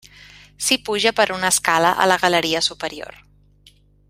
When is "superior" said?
2.73-3.25